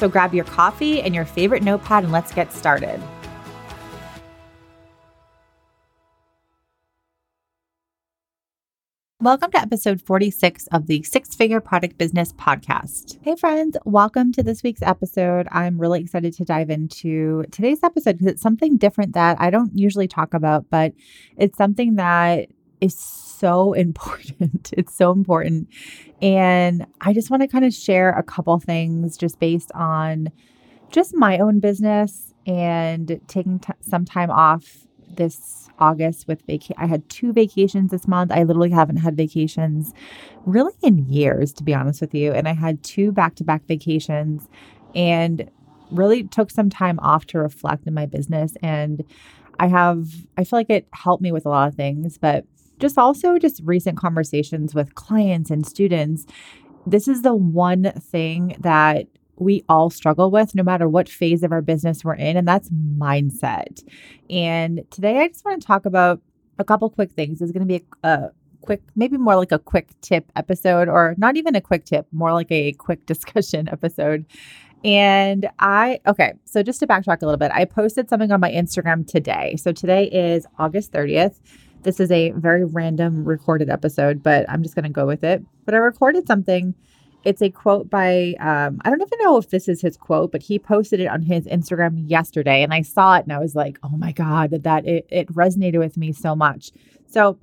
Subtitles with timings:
[0.00, 2.98] So grab your coffee and your favorite notepad and let's get started.
[9.20, 13.18] Welcome to episode 46 of the Six Figure Product Business Podcast.
[13.20, 15.46] Hey, friends, welcome to this week's episode.
[15.52, 19.78] I'm really excited to dive into today's episode because it's something different that I don't
[19.78, 20.94] usually talk about, but
[21.36, 22.48] it's something that
[22.80, 24.72] is so important.
[24.76, 25.68] it's so important.
[26.22, 30.30] And I just want to kind of share a couple things just based on
[30.90, 36.76] just my own business and taking t- some time off this August with vacation.
[36.78, 38.30] I had two vacations this month.
[38.32, 39.92] I literally haven't had vacations
[40.44, 42.32] really in years, to be honest with you.
[42.32, 44.48] And I had two back to back vacations
[44.94, 45.50] and
[45.90, 48.54] really took some time off to reflect in my business.
[48.62, 49.04] And
[49.58, 52.44] I have, I feel like it helped me with a lot of things, but
[52.80, 56.26] just also just recent conversations with clients and students.
[56.86, 61.52] This is the one thing that we all struggle with no matter what phase of
[61.52, 63.82] our business we're in, and that's mindset.
[64.28, 66.20] And today I just want to talk about
[66.58, 67.40] a couple quick things.
[67.40, 68.30] It's going to be a, a
[68.60, 72.32] quick, maybe more like a quick tip episode, or not even a quick tip, more
[72.32, 74.26] like a quick discussion episode.
[74.82, 78.50] And I, okay, so just to backtrack a little bit, I posted something on my
[78.50, 79.56] Instagram today.
[79.56, 81.36] So today is August 30th.
[81.82, 85.42] This is a very random recorded episode, but I'm just going to go with it.
[85.64, 86.74] But I recorded something.
[87.24, 90.42] It's a quote by, um, I don't even know if this is his quote, but
[90.42, 92.62] he posted it on his Instagram yesterday.
[92.62, 95.78] And I saw it and I was like, oh my God, that it, it resonated
[95.78, 96.70] with me so much.
[97.06, 97.38] So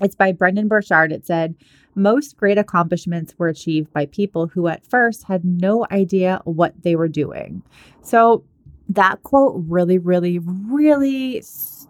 [0.00, 1.12] it's by Brendon Burchard.
[1.12, 1.54] It said,
[1.94, 6.94] most great accomplishments were achieved by people who at first had no idea what they
[6.94, 7.62] were doing.
[8.02, 8.44] So
[8.88, 11.42] that quote really, really, really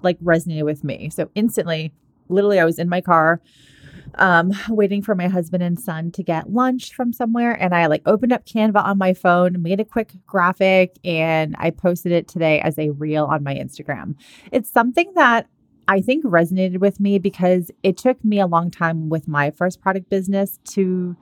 [0.02, 1.10] like resonated with me.
[1.10, 1.92] So instantly,
[2.28, 3.40] literally, I was in my car
[4.16, 7.52] um, waiting for my husband and son to get lunch from somewhere.
[7.52, 11.70] And I like opened up Canva on my phone, made a quick graphic, and I
[11.70, 14.14] posted it today as a reel on my Instagram.
[14.52, 15.48] It's something that
[15.88, 19.80] I think resonated with me because it took me a long time with my first
[19.80, 21.16] product business to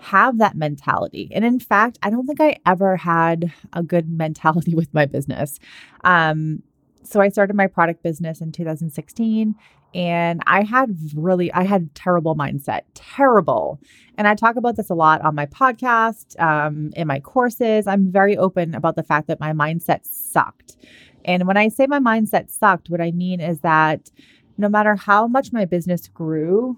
[0.00, 1.30] have that mentality.
[1.32, 5.58] And in fact, I don't think I ever had a good mentality with my business.
[6.04, 6.62] Um,
[7.02, 9.54] so I started my product business in 2016
[9.94, 13.80] and I had really I had terrible mindset, terrible.
[14.16, 17.86] And I talk about this a lot on my podcast, um, in my courses.
[17.86, 20.76] I'm very open about the fact that my mindset sucked.
[21.24, 24.10] And when I say my mindset sucked, what I mean is that
[24.58, 26.76] no matter how much my business grew,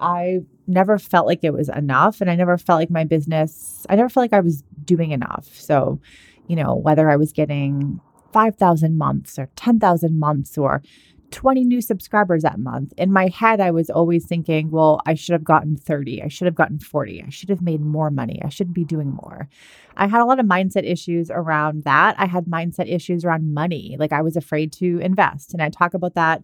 [0.00, 3.96] I never felt like it was enough and I never felt like my business I
[3.96, 5.48] never felt like I was doing enough.
[5.52, 6.00] So,
[6.46, 8.00] you know, whether I was getting
[8.32, 10.82] 5,000 months or 10,000 months or
[11.30, 12.92] 20 new subscribers that month.
[12.96, 16.22] In my head, I was always thinking, well, I should have gotten 30.
[16.22, 17.22] I should have gotten 40.
[17.26, 18.40] I should have made more money.
[18.44, 19.48] I should be doing more.
[19.96, 22.16] I had a lot of mindset issues around that.
[22.18, 23.96] I had mindset issues around money.
[23.98, 25.52] Like I was afraid to invest.
[25.52, 26.42] And I talk about that.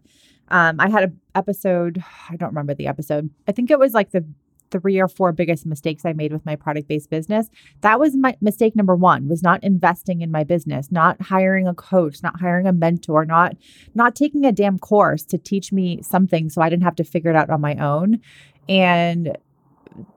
[0.49, 3.31] Um, I had an episode, I don't remember the episode.
[3.49, 4.25] I think it was like the
[4.71, 7.49] three or four biggest mistakes I made with my product based business.
[7.81, 11.75] That was my mistake number one was not investing in my business, not hiring a
[11.75, 13.57] coach, not hiring a mentor, not
[13.95, 17.31] not taking a damn course to teach me something so I didn't have to figure
[17.31, 18.21] it out on my own.
[18.69, 19.37] And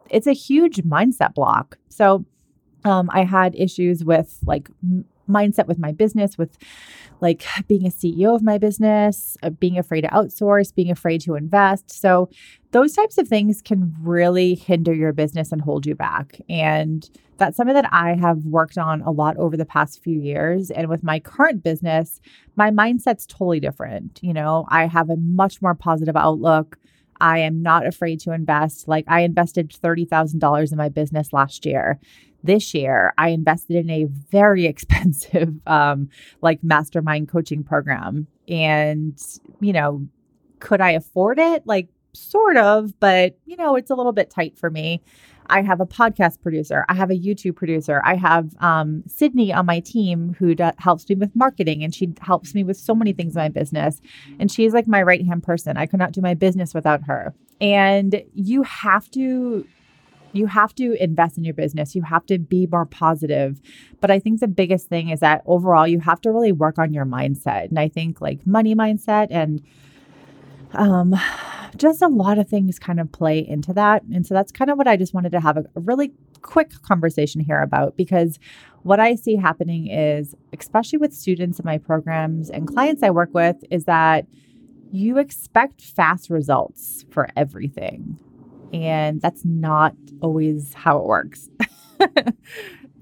[0.10, 1.78] it's a huge mindset block.
[1.90, 2.26] So
[2.84, 4.70] um, I had issues with like
[5.30, 6.58] mindset with my business, with
[7.22, 11.36] like being a CEO of my business, uh, being afraid to outsource, being afraid to
[11.36, 11.92] invest.
[11.92, 12.30] So,
[12.72, 16.40] those types of things can really hinder your business and hold you back.
[16.50, 20.70] And that's something that I have worked on a lot over the past few years.
[20.70, 22.22] And with my current business,
[22.56, 24.20] my mindset's totally different.
[24.22, 26.78] You know, I have a much more positive outlook.
[27.22, 28.88] I am not afraid to invest.
[28.88, 32.00] Like I invested $30,000 in my business last year
[32.44, 36.10] this year i invested in a very expensive um,
[36.42, 39.16] like mastermind coaching program And,
[39.62, 40.08] you know,
[40.60, 41.68] could I afford it?
[41.68, 45.02] Like, sort of, but, you know, it's a little bit tight for me.
[45.52, 46.86] I have a podcast producer.
[46.90, 48.02] I have a YouTube producer.
[48.04, 52.14] I have um, Sydney on my team who do- helps me with marketing and she
[52.22, 54.02] helps me with so many things in my business.
[54.40, 55.78] And she's like my right hand person.
[55.78, 57.34] I could not do my business without her.
[57.62, 59.66] And you have to
[60.32, 61.96] you have to invest in your business.
[61.96, 63.62] You have to be more positive.
[64.00, 66.94] But I think the biggest thing is that overall, you have to really work on
[66.94, 67.70] your mindset.
[67.70, 69.62] And I think like money mindset and
[70.74, 71.16] um,
[71.78, 74.04] just a lot of things kind of play into that.
[74.04, 76.72] And so that's kind of what I just wanted to have a, a really quick
[76.84, 78.40] conversation here about because
[78.84, 83.34] what I see happening is, especially with students in my programs and clients I work
[83.34, 84.26] with, is that
[84.92, 88.20] you expect fast results for everything.
[88.74, 91.50] And that's not always how it works.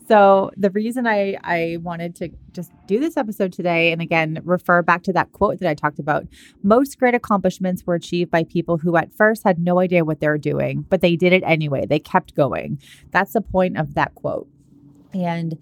[0.07, 4.81] So the reason I I wanted to just do this episode today and again refer
[4.81, 6.25] back to that quote that I talked about.
[6.63, 10.29] Most great accomplishments were achieved by people who at first had no idea what they
[10.29, 11.85] were doing, but they did it anyway.
[11.85, 12.79] They kept going.
[13.11, 14.47] That's the point of that quote.
[15.13, 15.57] And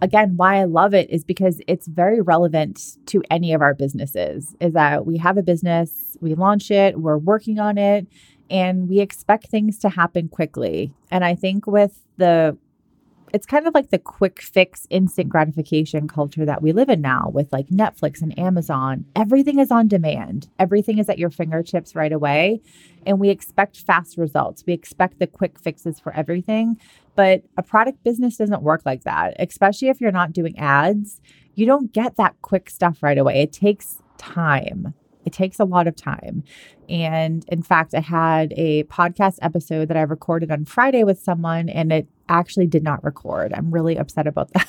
[0.00, 4.54] again, why I love it is because it's very relevant to any of our businesses.
[4.60, 8.06] Is that we have a business, we launch it, we're working on it,
[8.52, 10.92] and we expect things to happen quickly.
[11.10, 12.56] And I think with the
[13.32, 17.30] it's kind of like the quick fix, instant gratification culture that we live in now
[17.32, 19.06] with like Netflix and Amazon.
[19.16, 22.60] Everything is on demand, everything is at your fingertips right away.
[23.06, 24.64] And we expect fast results.
[24.66, 26.78] We expect the quick fixes for everything.
[27.16, 31.20] But a product business doesn't work like that, especially if you're not doing ads.
[31.54, 33.42] You don't get that quick stuff right away.
[33.42, 34.94] It takes time.
[35.24, 36.42] It takes a lot of time.
[36.88, 41.68] And in fact, I had a podcast episode that I recorded on Friday with someone
[41.68, 43.52] and it actually did not record.
[43.54, 44.68] I'm really upset about that.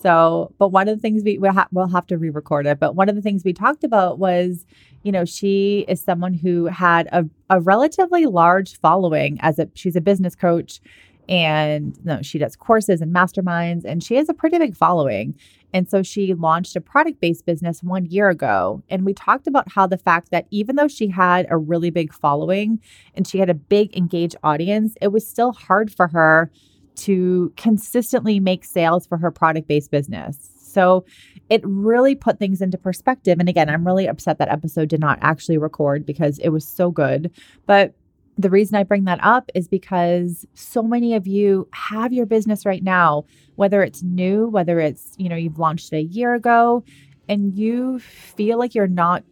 [0.00, 2.78] so, but one of the things we we'll, ha- we'll have to re-record it.
[2.78, 4.64] But one of the things we talked about was,
[5.02, 9.96] you know, she is someone who had a, a relatively large following as a she's
[9.96, 10.80] a business coach
[11.28, 15.34] and you know, she does courses and masterminds and she has a pretty big following
[15.72, 18.82] and so she launched a product based business one year ago.
[18.88, 22.12] And we talked about how the fact that even though she had a really big
[22.12, 22.80] following
[23.14, 26.50] and she had a big engaged audience, it was still hard for her
[26.96, 30.50] to consistently make sales for her product based business.
[30.68, 31.04] So
[31.48, 33.38] it really put things into perspective.
[33.40, 36.90] And again, I'm really upset that episode did not actually record because it was so
[36.90, 37.30] good.
[37.66, 37.94] But
[38.38, 42.64] the reason I bring that up is because so many of you have your business
[42.64, 43.24] right now,
[43.56, 46.84] whether it's new, whether it's, you know, you've launched it a year ago
[47.28, 49.24] and you feel like you're not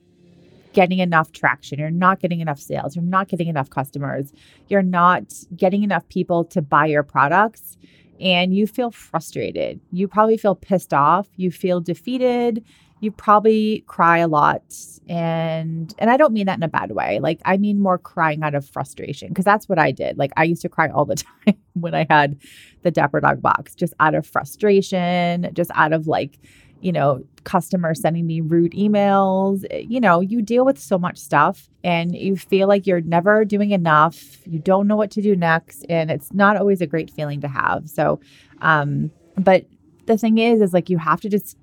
[0.73, 4.33] getting enough traction, you're not getting enough sales, you're not getting enough customers,
[4.69, 7.79] you're not getting enough people to buy your products
[8.21, 9.81] and you feel frustrated.
[9.93, 12.65] You probably feel pissed off, you feel defeated,
[13.01, 14.63] you probably cry a lot
[15.09, 17.21] and and I don't mean that in a bad way.
[17.21, 20.19] Like I mean more crying out of frustration because that's what I did.
[20.19, 21.17] Like I used to cry all the
[21.47, 22.39] time when I had
[22.83, 26.39] the Dapper Dog box just out of frustration, just out of like,
[26.81, 29.65] you know, customers sending me rude emails.
[29.89, 33.71] You know, you deal with so much stuff and you feel like you're never doing
[33.71, 34.39] enough.
[34.47, 37.49] You don't know what to do next and it's not always a great feeling to
[37.49, 37.89] have.
[37.89, 38.21] So
[38.63, 39.67] um but
[40.07, 41.57] the thing is is like you have to just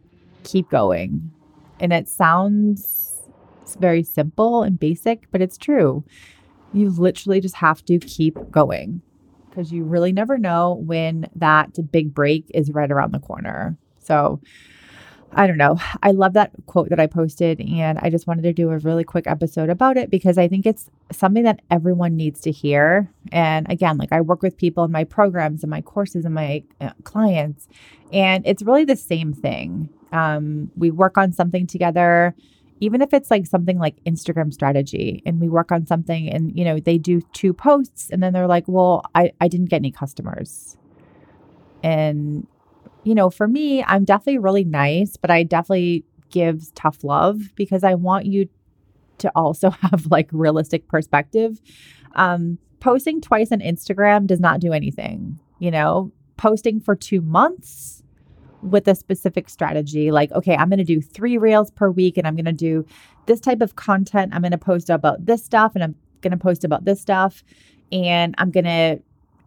[0.44, 1.32] keep going.
[1.80, 3.30] And it sounds
[3.80, 6.04] very simple and basic, but it's true.
[6.74, 9.02] You literally just have to keep going
[9.50, 13.78] because you really never know when that big break is right around the corner.
[14.00, 14.42] So,
[15.36, 15.80] I don't know.
[16.04, 19.04] I love that quote that I posted, and I just wanted to do a really
[19.04, 23.10] quick episode about it because I think it's something that everyone needs to hear.
[23.32, 26.64] And again, like I work with people in my programs and my courses and my
[26.80, 27.68] uh, clients,
[28.12, 29.90] and it's really the same thing.
[30.14, 32.36] Um, we work on something together,
[32.80, 36.64] even if it's like something like Instagram strategy, and we work on something, and you
[36.64, 39.92] know, they do two posts, and then they're like, "Well, I I didn't get any
[39.92, 40.78] customers,"
[41.84, 42.48] and
[43.04, 47.84] you know, for me, I'm definitely really nice, but I definitely give tough love because
[47.84, 48.48] I want you
[49.20, 51.60] to also have like realistic perspective.
[52.16, 58.03] Um, posting twice on Instagram does not do anything, you know, posting for two months
[58.64, 62.26] with a specific strategy like okay i'm going to do three reels per week and
[62.26, 62.86] i'm going to do
[63.26, 64.34] this type of content.
[64.34, 67.44] I'm going to post about this stuff and i'm going to post about this stuff
[67.92, 69.00] and i'm going to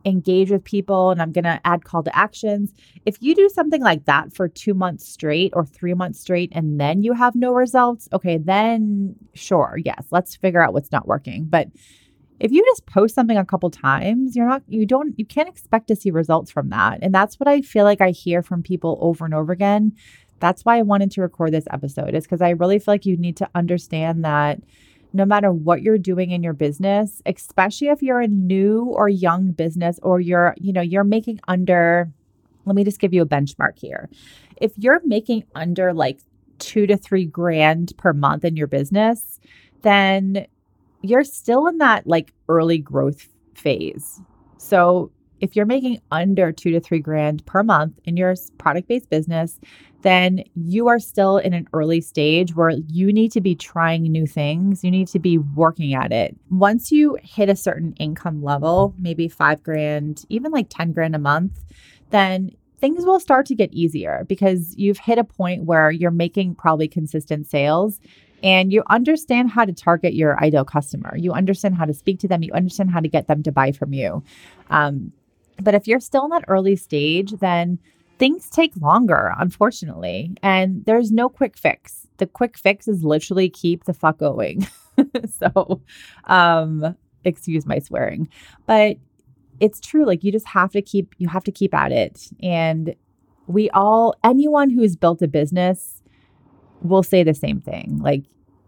[0.05, 2.73] engage with people and i'm going to add call to actions.
[3.07, 6.81] If you do something like that for two months straight or three months straight and
[6.81, 11.45] then you have no results okay then sure yes let's figure out what's not working.
[11.45, 11.69] But
[12.38, 15.88] if you just post something a couple times, you're not, you don't, you can't expect
[15.88, 16.99] to see results from that.
[17.02, 19.93] And that's what I feel like I hear from people over and over again.
[20.38, 23.16] That's why I wanted to record this episode, is because I really feel like you
[23.16, 24.61] need to understand that
[25.12, 29.52] no matter what you're doing in your business, especially if you're a new or young
[29.52, 32.12] business or you're, you know, you're making under,
[32.66, 34.11] let me just give you a benchmark here.
[34.59, 36.21] If you're making under like
[36.59, 39.40] two to three grand per month in your business,
[39.81, 40.47] then
[41.09, 44.21] you're still in that like early growth phase.
[44.59, 45.11] So
[45.41, 49.61] if you're making under two to three grand per month in your product based business,
[50.03, 54.27] then you are still in an early stage where you need to be trying new
[54.27, 54.85] things.
[54.85, 56.37] You need to be working at it.
[56.51, 61.19] Once you hit a certain income level, maybe five grand, even like 10 grand a
[61.19, 61.65] month,
[62.11, 66.55] then things will start to get easier because you've hit a point where you're making
[66.55, 68.01] probably consistent sales
[68.47, 71.17] and you understand how to target your ideal customer.
[71.17, 72.45] You understand how to speak to them.
[72.45, 74.23] You understand how to get them to buy from you.
[74.71, 75.12] Um,
[75.61, 77.81] but if you're still in that early stage, then
[78.21, 80.37] things take longer, unfortunately.
[80.45, 82.07] And there's no quick fix.
[82.19, 84.69] The quick fix is literally keep the fuck going.
[85.29, 85.81] so,
[86.26, 88.29] um, excuse my swearing,
[88.67, 88.97] but
[89.59, 90.07] it's true.
[90.07, 92.29] Like you just have to keep, you have to keep at it.
[92.41, 92.95] And
[93.49, 96.00] we all, anyone who's built a business
[96.83, 97.99] will say the same thing.
[98.00, 98.23] Like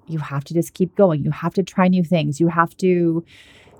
[0.08, 1.24] you have to just keep going.
[1.24, 2.40] You have to try new things.
[2.40, 3.24] You have to,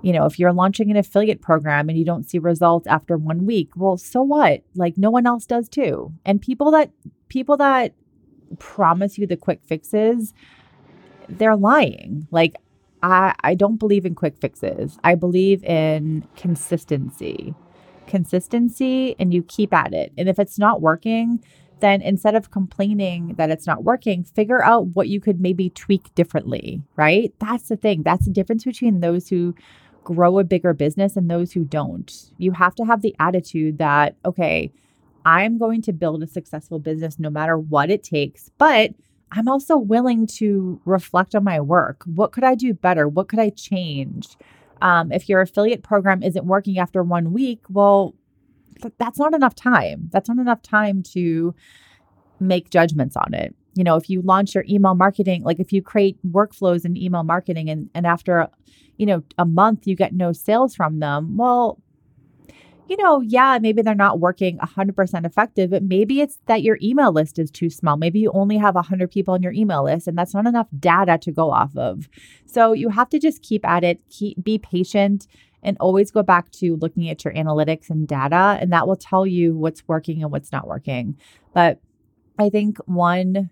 [0.02, 3.46] you know, if you're launching an affiliate program and you don't see results after one
[3.46, 4.62] week, well, so what?
[4.74, 6.12] Like no one else does too.
[6.24, 6.90] And people that
[7.28, 7.94] people that
[8.58, 10.32] promise you the quick fixes,
[11.28, 12.26] they're lying.
[12.30, 12.54] Like
[13.02, 14.98] I I don't believe in quick fixes.
[15.04, 17.54] I believe in consistency.
[18.06, 20.12] Consistency and you keep at it.
[20.16, 21.44] And if it's not working,
[21.80, 26.14] then instead of complaining that it's not working, figure out what you could maybe tweak
[26.14, 27.32] differently, right?
[27.38, 28.02] That's the thing.
[28.02, 29.54] That's the difference between those who
[30.04, 32.30] grow a bigger business and those who don't.
[32.38, 34.72] You have to have the attitude that, okay,
[35.24, 38.92] I'm going to build a successful business no matter what it takes, but
[39.30, 42.02] I'm also willing to reflect on my work.
[42.06, 43.06] What could I do better?
[43.06, 44.36] What could I change?
[44.80, 48.14] Um, if your affiliate program isn't working after one week, well,
[48.98, 50.08] that's not enough time.
[50.12, 51.54] That's not enough time to
[52.40, 53.54] make judgments on it.
[53.74, 57.22] You know, if you launch your email marketing, like if you create workflows in email
[57.22, 58.48] marketing and, and after
[58.98, 61.36] you know, a month you get no sales from them.
[61.36, 61.80] Well,
[62.88, 67.12] you know, yeah, maybe they're not working 100% effective, but maybe it's that your email
[67.12, 67.96] list is too small.
[67.96, 71.18] Maybe you only have 100 people on your email list and that's not enough data
[71.18, 72.08] to go off of.
[72.46, 75.26] So you have to just keep at it, keep be patient
[75.62, 79.26] and always go back to looking at your analytics and data and that will tell
[79.26, 81.16] you what's working and what's not working.
[81.54, 81.80] But
[82.38, 83.50] I think one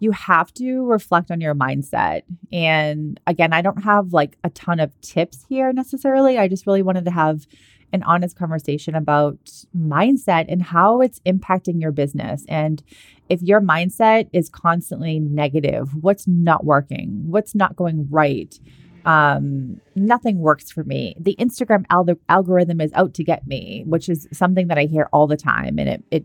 [0.00, 2.22] you have to reflect on your mindset.
[2.52, 6.36] And again, I don't have like a ton of tips here necessarily.
[6.36, 7.46] I just really wanted to have
[7.94, 9.38] an honest conversation about
[9.74, 12.44] mindset and how it's impacting your business.
[12.48, 12.82] And
[13.28, 18.58] if your mindset is constantly negative, what's not working, what's not going right,
[19.04, 21.16] um, nothing works for me.
[21.18, 25.08] The Instagram al- algorithm is out to get me, which is something that I hear
[25.12, 26.24] all the time, and it it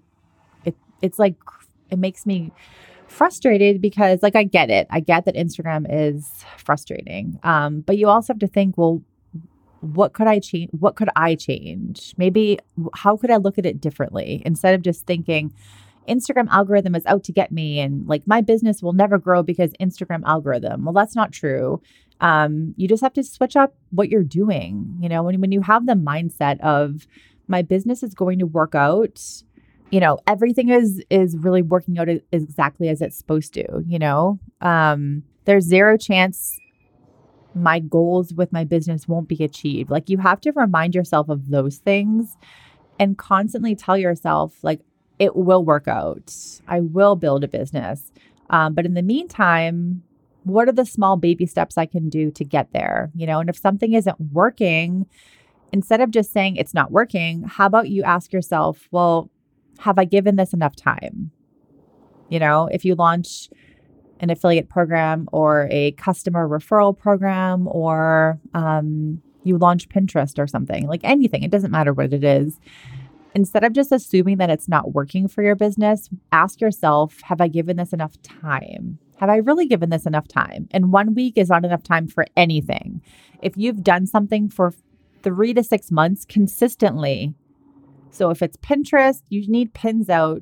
[0.65, 1.35] it it's like
[1.89, 2.51] it makes me
[3.07, 4.87] frustrated because like I get it.
[4.89, 7.39] I get that Instagram is frustrating.
[7.43, 9.01] Um, but you also have to think, well,
[9.81, 10.69] what could I change?
[10.77, 12.13] What could I change?
[12.17, 12.59] Maybe
[12.93, 15.53] how could I look at it differently instead of just thinking
[16.09, 19.71] Instagram algorithm is out to get me and like my business will never grow because
[19.79, 20.85] Instagram algorithm.
[20.85, 21.81] Well, that's not true.
[22.19, 24.97] Um, you just have to switch up what you're doing.
[24.99, 27.07] You know, when when you have the mindset of
[27.47, 29.19] my business is going to work out
[29.91, 34.39] you know everything is is really working out exactly as it's supposed to you know
[34.61, 36.59] um there's zero chance
[37.55, 41.49] my goals with my business won't be achieved like you have to remind yourself of
[41.49, 42.37] those things
[42.99, 44.81] and constantly tell yourself like
[45.19, 46.33] it will work out
[46.67, 48.11] i will build a business
[48.49, 50.01] um, but in the meantime
[50.43, 53.49] what are the small baby steps i can do to get there you know and
[53.49, 55.05] if something isn't working
[55.71, 59.29] instead of just saying it's not working how about you ask yourself well
[59.79, 61.31] have I given this enough time?
[62.29, 63.49] You know, if you launch
[64.19, 70.87] an affiliate program or a customer referral program or um, you launch Pinterest or something,
[70.87, 72.59] like anything, it doesn't matter what it is.
[73.35, 77.47] Instead of just assuming that it's not working for your business, ask yourself Have I
[77.47, 78.99] given this enough time?
[79.17, 80.67] Have I really given this enough time?
[80.71, 83.01] And one week is not enough time for anything.
[83.41, 84.73] If you've done something for
[85.21, 87.33] three to six months consistently,
[88.11, 90.41] so if it's Pinterest, you need pins out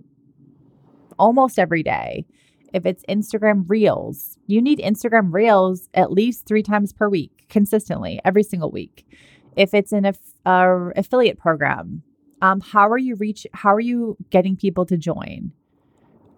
[1.18, 2.26] almost every day.
[2.74, 8.20] If it's Instagram Reels, you need Instagram Reels at least three times per week, consistently,
[8.24, 9.06] every single week.
[9.56, 12.04] If it's an aff- uh, affiliate program,
[12.42, 13.48] um, how are you reach?
[13.54, 15.52] How are you getting people to join?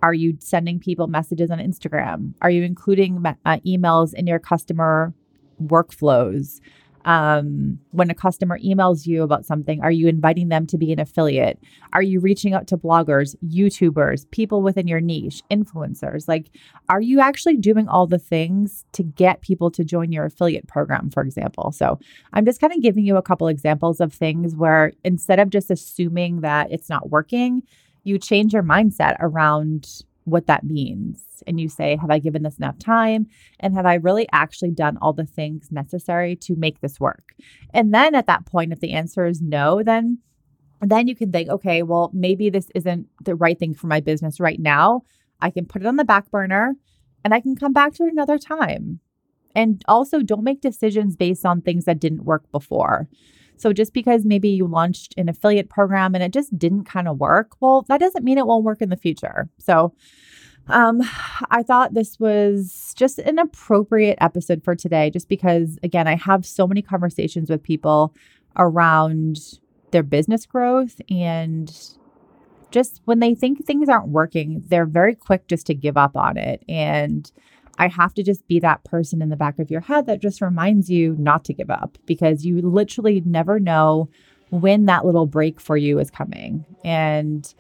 [0.02, 2.34] Are you sending people messages on Instagram?
[2.42, 5.14] Are you including uh, emails in your customer
[5.62, 6.62] workflows?
[7.06, 11.00] Um, when a customer emails you about something, are you inviting them to be an
[11.00, 11.60] affiliate?
[11.94, 16.28] Are you reaching out to bloggers, YouTubers, people within your niche, influencers?
[16.28, 16.50] Like,
[16.90, 21.10] are you actually doing all the things to get people to join your affiliate program,
[21.10, 21.72] for example?
[21.72, 22.00] So,
[22.34, 25.72] I'm just kind of giving you a couple examples of things where instead of just
[25.72, 27.64] assuming that it's not working,
[28.04, 31.44] you change your mindset around what that means.
[31.48, 33.28] And you say, Have I given this enough time?
[33.60, 37.34] And have I really actually done all the things necessary to make this work?
[37.74, 40.20] And then at that point, if the answer is no, then
[40.82, 44.40] then you can think, okay, well, maybe this isn't the right thing for my business
[44.40, 45.02] right now.
[45.42, 46.76] I can put it on the back burner
[47.24, 49.00] and I can come back to it another time.
[49.56, 53.10] And also, don't make decisions based on things that didn't work before.
[53.60, 57.20] So just because maybe you launched an affiliate program and it just didn't kind of
[57.20, 59.50] work, well, that doesn't mean it won't work in the future.
[59.58, 59.94] So
[60.68, 61.02] um,
[61.50, 66.46] I thought this was just an appropriate episode for today, just because, again, I have
[66.46, 68.14] so many conversations with people
[68.56, 69.40] around
[69.92, 71.76] their business growth and
[72.72, 76.38] just when they think things aren't working, they're very quick just to give up on
[76.38, 76.64] it.
[76.70, 77.32] And
[77.80, 80.42] I have to just be that person in the back of your head that just
[80.42, 84.10] reminds you not to give up because you literally never know
[84.50, 86.66] when that little break for you is coming.
[86.84, 87.52] And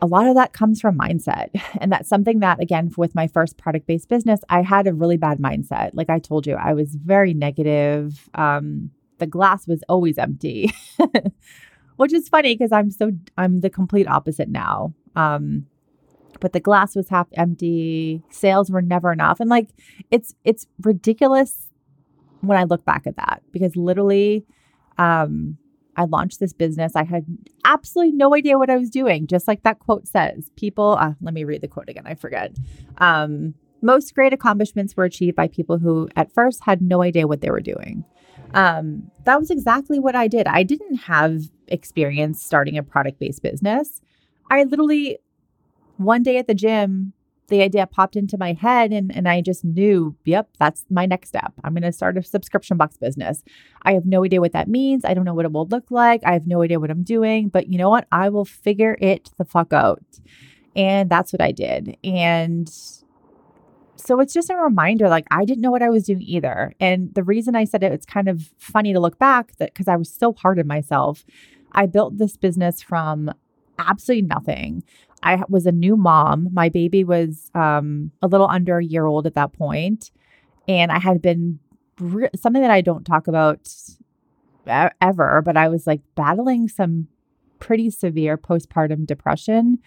[0.00, 1.48] a lot of that comes from mindset.
[1.78, 5.18] And that's something that, again, with my first product based business, I had a really
[5.18, 5.90] bad mindset.
[5.92, 8.28] Like I told you, I was very negative.
[8.34, 10.72] Um, the glass was always empty,
[11.96, 14.94] which is funny because I'm so, I'm the complete opposite now.
[15.14, 15.66] Um,
[16.40, 18.22] but the glass was half empty.
[18.30, 19.40] Sales were never enough.
[19.40, 19.70] And like
[20.10, 21.68] it's it's ridiculous
[22.42, 24.44] when i look back at that because literally
[24.98, 25.56] um
[25.96, 26.94] i launched this business.
[26.94, 27.24] I had
[27.64, 29.26] absolutely no idea what i was doing.
[29.26, 32.06] Just like that quote says people uh, let me read the quote again.
[32.06, 32.56] I forget.
[32.98, 37.40] Um most great accomplishments were achieved by people who at first had no idea what
[37.40, 38.04] they were doing.
[38.54, 40.46] Um, that was exactly what I did.
[40.46, 44.00] I didn't have experience starting a product based business.
[44.50, 45.18] I literally
[45.96, 47.12] one day at the gym,
[47.48, 51.28] the idea popped into my head and, and I just knew, yep, that's my next
[51.28, 51.52] step.
[51.62, 53.42] I'm going to start a subscription box business.
[53.82, 55.04] I have no idea what that means.
[55.04, 56.22] I don't know what it will look like.
[56.24, 58.08] I have no idea what I'm doing, but you know what?
[58.10, 60.02] I will figure it the fuck out.
[60.74, 61.96] And that's what I did.
[62.02, 62.68] And
[63.96, 66.74] so it's just a reminder like I didn't know what I was doing either.
[66.80, 69.88] And the reason I said it, it's kind of funny to look back that because
[69.88, 71.24] I was so hard on myself.
[71.72, 73.30] I built this business from
[73.78, 74.82] absolutely nothing.
[75.26, 76.48] I was a new mom.
[76.52, 80.12] My baby was um, a little under a year old at that point,
[80.68, 81.58] and I had been
[81.98, 83.68] re- something that I don't talk about
[85.00, 87.08] ever, but I was like battling some
[87.58, 89.78] pretty severe postpartum depression.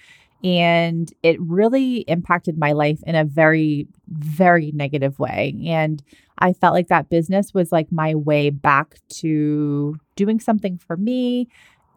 [0.43, 5.53] And it really impacted my life in a very, very negative way.
[5.65, 6.01] And
[6.37, 11.49] I felt like that business was like my way back to doing something for me,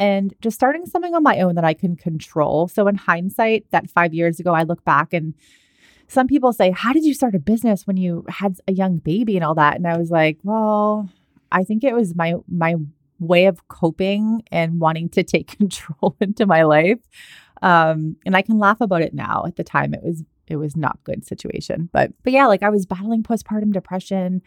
[0.02, 2.66] and just starting something on my own that I can control.
[2.66, 5.32] So, in hindsight, that five years ago, I look back and
[6.08, 9.36] some people say, How did you start a business when you had a young baby
[9.36, 9.76] and all that?
[9.76, 11.08] And I was like, Well,
[11.52, 12.74] I think it was my, my,
[13.20, 16.98] way of coping and wanting to take control into my life
[17.62, 20.74] um and i can laugh about it now at the time it was it was
[20.74, 24.42] not good situation but but yeah like i was battling postpartum depression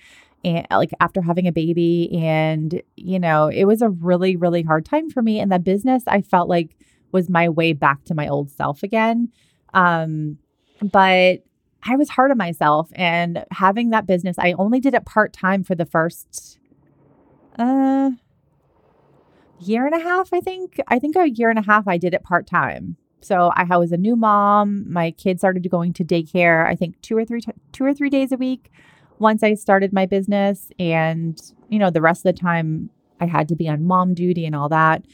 [0.45, 4.85] and like after having a baby and you know it was a really really hard
[4.85, 6.77] time for me and that business i felt like
[7.11, 9.29] was my way back to my old self again
[9.73, 10.37] um
[10.81, 11.43] but
[11.83, 15.75] i was hard on myself and having that business i only did it part-time for
[15.75, 16.59] the first
[17.57, 18.11] uh
[19.59, 22.13] year and a half i think i think a year and a half i did
[22.13, 24.85] it part-time so I was a new mom.
[24.87, 26.63] My kids started going to daycare.
[26.67, 28.69] I think two or three two or three days a week
[29.19, 30.69] once I started my business.
[30.79, 34.45] And, you know, the rest of the time I had to be on mom duty
[34.45, 35.05] and all that.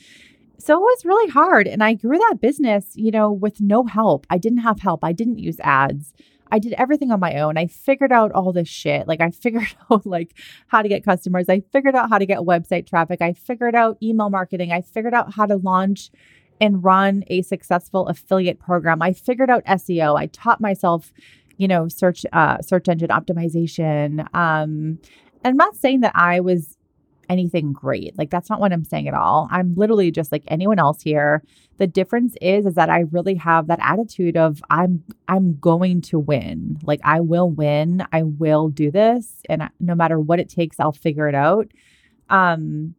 [0.58, 1.68] So it was really hard.
[1.68, 4.28] And I grew that business, you know, with no help.
[4.30, 5.04] I didn't have help.
[5.04, 6.14] I didn't use ads.
[6.52, 7.58] I did everything on my own.
[7.58, 9.08] I figured out all this shit.
[9.08, 10.38] Like I figured out like
[10.68, 11.50] how to get customers.
[11.50, 13.22] I figured out how to get website traffic.
[13.22, 14.72] I figured out email marketing.
[14.72, 16.12] I figured out how to launch
[16.60, 19.02] and run a successful affiliate program.
[19.02, 20.16] I figured out SEO.
[20.16, 21.12] I taught myself
[21.62, 24.22] you know, search uh, search engine optimization.
[24.34, 24.98] Um,
[25.44, 26.76] and I'm not saying that I was
[27.30, 28.18] anything great.
[28.18, 29.48] Like that's not what I'm saying at all.
[29.52, 31.44] I'm literally just like anyone else here.
[31.78, 36.18] The difference is is that I really have that attitude of I'm I'm going to
[36.18, 36.80] win.
[36.84, 38.08] Like I will win.
[38.12, 41.68] I will do this and no matter what it takes, I'll figure it out.
[42.32, 42.96] Um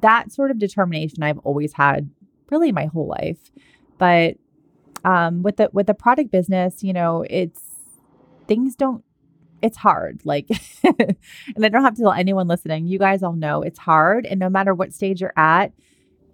[0.00, 2.10] that sort of determination I've always had
[2.50, 3.52] really my whole life.
[3.98, 4.36] But
[5.04, 7.60] um, with the with the product business, you know, it's
[8.46, 9.04] things don't
[9.64, 10.20] it's hard.
[10.24, 10.46] Like,
[10.84, 14.26] and I don't have to tell anyone listening, you guys all know it's hard.
[14.26, 15.72] And no matter what stage you're at,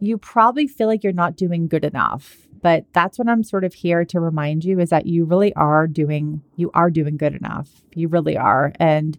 [0.00, 2.48] you probably feel like you're not doing good enough.
[2.60, 5.86] But that's what I'm sort of here to remind you is that you really are
[5.86, 7.68] doing, you are doing good enough.
[7.94, 8.72] You really are.
[8.80, 9.16] And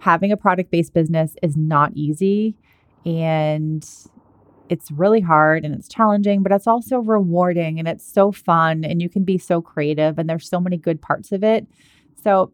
[0.00, 2.56] having a product based business is not easy.
[3.06, 3.88] And
[4.68, 9.00] it's really hard and it's challenging, but it's also rewarding and it's so fun and
[9.00, 11.66] you can be so creative and there's so many good parts of it.
[12.26, 12.52] So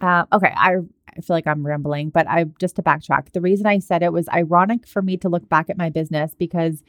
[0.00, 0.76] uh, okay, I,
[1.14, 3.32] I feel like I'm rambling, but I just to backtrack.
[3.32, 6.34] The reason I said it was ironic for me to look back at my business
[6.38, 6.82] because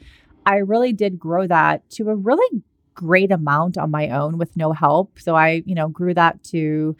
[0.45, 4.71] I really did grow that to a really great amount on my own with no
[4.71, 5.19] help.
[5.19, 6.95] So I, you know, grew that to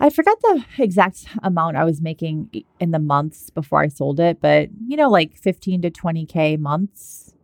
[0.00, 4.40] I forgot the exact amount I was making in the months before I sold it,
[4.40, 7.34] but you know, like 15 to 20k months,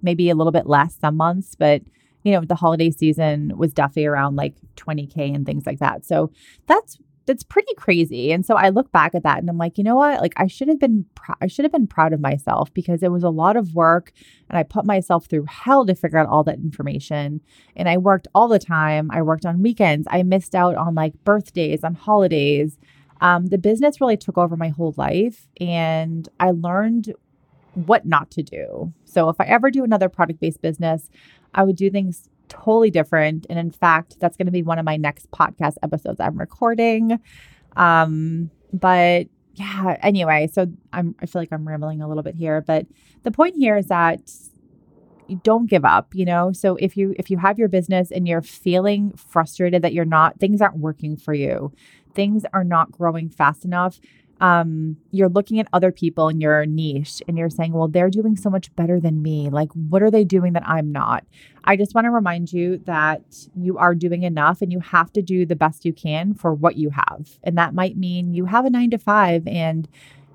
[0.00, 1.82] maybe a little bit less some months, but
[2.22, 6.04] you know, the holiday season was definitely around like 20k and things like that.
[6.04, 6.30] So
[6.66, 8.32] that's that's pretty crazy.
[8.32, 10.20] And so I look back at that and I'm like, you know what?
[10.20, 13.12] Like I should have been pr- I should have been proud of myself because it
[13.12, 14.12] was a lot of work
[14.48, 17.40] and I put myself through hell to figure out all that information.
[17.76, 19.10] And I worked all the time.
[19.12, 20.08] I worked on weekends.
[20.10, 22.78] I missed out on like birthdays, on holidays.
[23.20, 27.14] Um, the business really took over my whole life and I learned
[27.74, 28.92] what not to do.
[29.04, 31.08] So if I ever do another product based business,
[31.54, 33.46] I would do things totally different.
[33.48, 37.20] And in fact, that's going to be one of my next podcast episodes I'm recording.
[37.76, 42.60] Um, but yeah, anyway, so I'm I feel like I'm rambling a little bit here,
[42.60, 42.86] but
[43.22, 44.20] the point here is that
[45.28, 46.52] you don't give up, you know?
[46.52, 50.40] So if you if you have your business and you're feeling frustrated that you're not
[50.40, 51.72] things aren't working for you,
[52.14, 54.00] things are not growing fast enough,
[54.40, 58.36] um, you're looking at other people in your niche and you're saying, well, they're doing
[58.36, 59.50] so much better than me.
[59.50, 61.24] Like, what are they doing that I'm not?
[61.64, 63.22] I just want to remind you that
[63.54, 66.76] you are doing enough and you have to do the best you can for what
[66.76, 67.38] you have.
[67.44, 69.86] And that might mean you have a nine to five and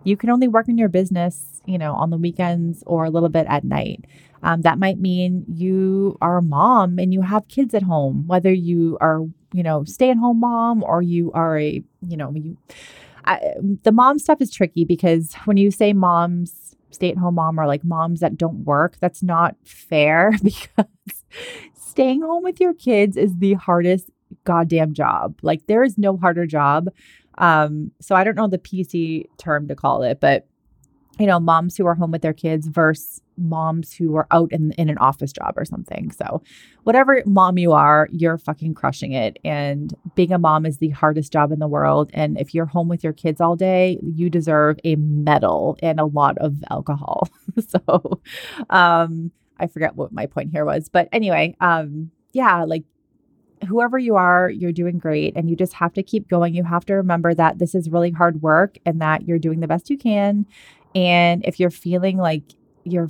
[0.04, 3.30] you can only work in your business, you know, on the weekends or a little
[3.30, 4.06] bit at night.
[4.44, 8.54] Um, that might mean you are a mom and you have kids at home, whether
[8.54, 12.56] you are, you know, stay at home mom or you are a, you know, you
[13.26, 17.60] I, the mom stuff is tricky because when you say moms, stay at home mom,
[17.60, 20.86] or like moms that don't work, that's not fair because
[21.74, 24.10] staying home with your kids is the hardest
[24.44, 25.40] goddamn job.
[25.42, 26.90] Like there is no harder job.
[27.38, 30.48] Um, so I don't know the PC term to call it, but
[31.20, 34.72] you know, moms who are home with their kids versus moms who are out in,
[34.74, 36.12] in an office job or something.
[36.12, 36.42] So,
[36.84, 39.38] whatever mom you are, you're fucking crushing it.
[39.44, 42.10] And being a mom is the hardest job in the world.
[42.14, 46.06] And if you're home with your kids all day, you deserve a medal and a
[46.06, 47.30] lot of alcohol.
[47.68, 48.22] so,
[48.70, 50.90] um, I forget what my point here was.
[50.90, 52.84] But anyway, um, yeah, like
[53.66, 56.54] whoever you are, you're doing great and you just have to keep going.
[56.54, 59.68] You have to remember that this is really hard work and that you're doing the
[59.68, 60.46] best you can.
[60.94, 62.44] And if you're feeling like
[62.84, 63.10] you're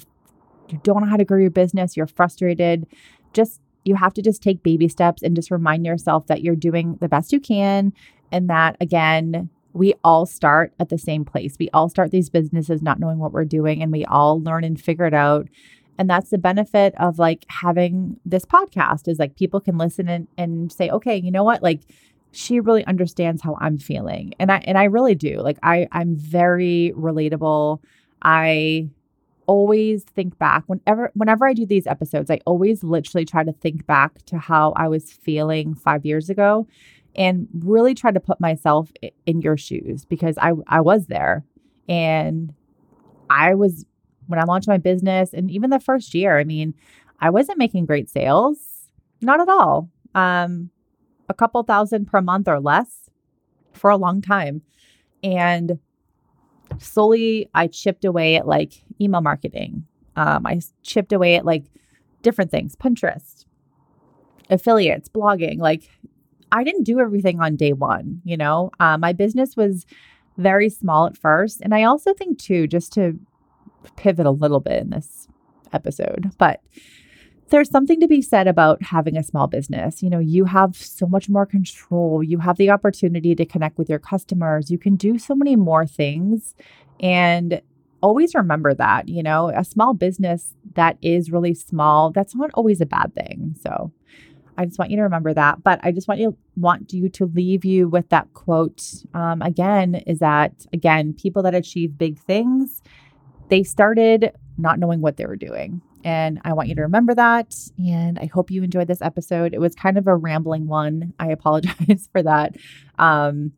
[0.69, 2.87] you don't know how to grow your business, you're frustrated,
[3.33, 6.97] just you have to just take baby steps and just remind yourself that you're doing
[7.01, 7.93] the best you can
[8.31, 11.55] and that again, we all start at the same place.
[11.59, 14.79] We all start these businesses not knowing what we're doing and we all learn and
[14.79, 15.47] figure it out.
[15.97, 20.27] And that's the benefit of like having this podcast is like people can listen and,
[20.37, 21.63] and say, okay, you know what?
[21.63, 21.81] Like
[22.31, 24.33] she really understands how I'm feeling.
[24.39, 25.39] And I and I really do.
[25.39, 27.79] Like I I'm very relatable.
[28.21, 28.89] I
[29.47, 33.85] always think back whenever whenever I do these episodes, I always literally try to think
[33.85, 36.67] back to how I was feeling 5 years ago
[37.15, 38.91] and really try to put myself
[39.25, 41.45] in your shoes because I I was there
[41.87, 42.53] and
[43.29, 43.85] I was
[44.27, 46.73] when I launched my business and even the first year, I mean,
[47.19, 48.89] I wasn't making great sales,
[49.21, 49.89] not at all.
[50.13, 50.69] Um
[51.27, 53.09] a couple thousand per month or less
[53.73, 54.61] for a long time.
[55.23, 55.79] And
[56.77, 59.85] slowly I chipped away at like email marketing.
[60.15, 61.65] Um, I chipped away at like
[62.21, 63.45] different things, Pinterest,
[64.49, 65.59] affiliates, blogging.
[65.59, 65.89] Like
[66.51, 68.71] I didn't do everything on day one, you know?
[68.79, 69.85] Uh, my business was
[70.37, 71.61] very small at first.
[71.61, 73.19] And I also think, too, just to
[73.95, 75.27] pivot a little bit in this
[75.73, 76.61] episode, but
[77.49, 80.01] there's something to be said about having a small business.
[80.01, 82.23] You know, you have so much more control.
[82.23, 84.71] You have the opportunity to connect with your customers.
[84.71, 86.55] You can do so many more things.
[86.99, 87.61] And
[88.01, 92.81] always remember that, you know, a small business that is really small, that's not always
[92.81, 93.55] a bad thing.
[93.61, 93.91] So
[94.57, 95.63] I just want you to remember that.
[95.63, 98.83] But I just want you want you to leave you with that quote.
[99.13, 102.81] Um, again, is that again, people that achieve big things,
[103.49, 107.55] they started not knowing what they were doing And I want you to remember that.
[107.79, 109.55] And I hope you enjoyed this episode.
[109.55, 111.13] It was kind of a rambling one.
[111.19, 112.55] I apologize for that.
[112.99, 113.53] Um,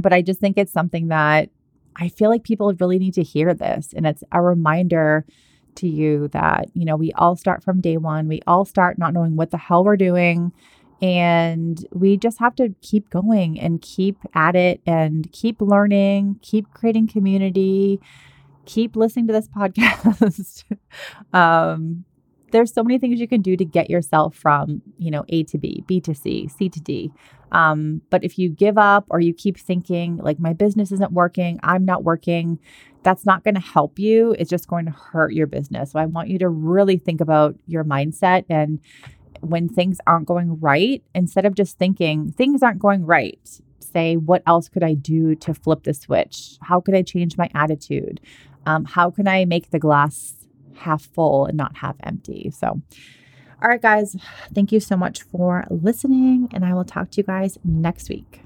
[0.00, 1.50] but I just think it's something that
[1.96, 3.92] I feel like people really need to hear this.
[3.94, 5.26] And it's a reminder
[5.74, 8.28] to you that, you know, we all start from day one.
[8.28, 10.52] We all start not knowing what the hell we're doing.
[11.02, 16.72] And we just have to keep going and keep at it and keep learning, keep
[16.72, 18.00] creating community,
[18.64, 20.64] keep listening to this podcast.
[21.32, 22.04] um,
[22.50, 25.58] there's so many things you can do to get yourself from, you know, A to
[25.58, 27.10] B, B to C, C to D.
[27.50, 31.58] Um, but if you give up or you keep thinking like my business isn't working,
[31.62, 32.58] I'm not working,
[33.02, 34.34] that's not going to help you.
[34.38, 35.92] It's just going to hurt your business.
[35.92, 38.80] So I want you to really think about your mindset and
[39.40, 43.40] when things aren't going right, instead of just thinking things aren't going right,
[43.80, 46.58] say, what else could I do to flip the switch?
[46.62, 48.20] How could I change my attitude?
[48.66, 50.34] Um, how can I make the glass
[50.76, 52.50] half full and not half empty?
[52.50, 52.80] So,
[53.62, 54.16] all right, guys,
[54.54, 58.40] thank you so much for listening, and I will talk to you guys next week.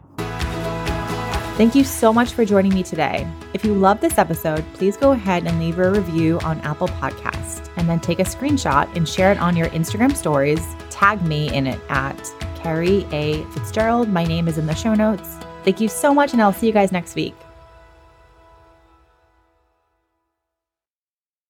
[1.57, 3.27] Thank you so much for joining me today.
[3.55, 7.71] If you love this episode, please go ahead and leave a review on Apple Podcast
[7.79, 10.61] and then take a screenshot and share it on your Instagram stories.
[10.91, 13.43] Tag me in it at Kerrie A.
[13.53, 14.11] Fitzgerald.
[14.11, 15.39] My name is in the show notes.
[15.65, 17.35] Thank you so much, and I'll see you guys next week.